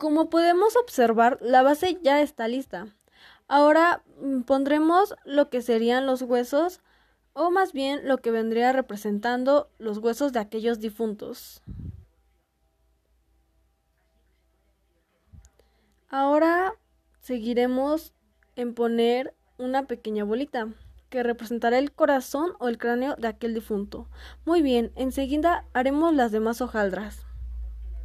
Como 0.00 0.30
podemos 0.30 0.76
observar, 0.76 1.36
la 1.42 1.60
base 1.60 1.98
ya 2.00 2.22
está 2.22 2.48
lista. 2.48 2.86
Ahora 3.48 4.02
mm, 4.18 4.44
pondremos 4.44 5.14
lo 5.26 5.50
que 5.50 5.60
serían 5.60 6.06
los 6.06 6.22
huesos 6.22 6.80
o 7.34 7.50
más 7.50 7.74
bien 7.74 8.08
lo 8.08 8.16
que 8.16 8.30
vendría 8.30 8.72
representando 8.72 9.68
los 9.76 9.98
huesos 9.98 10.32
de 10.32 10.38
aquellos 10.38 10.80
difuntos. 10.80 11.62
Ahora 16.08 16.72
seguiremos 17.20 18.14
en 18.56 18.72
poner 18.72 19.34
una 19.58 19.86
pequeña 19.86 20.24
bolita 20.24 20.68
que 21.10 21.22
representará 21.22 21.76
el 21.76 21.92
corazón 21.92 22.52
o 22.58 22.68
el 22.68 22.78
cráneo 22.78 23.16
de 23.16 23.28
aquel 23.28 23.52
difunto. 23.52 24.08
Muy 24.46 24.62
bien, 24.62 24.92
enseguida 24.94 25.66
haremos 25.74 26.14
las 26.14 26.32
demás 26.32 26.62
hojaldras. 26.62 27.26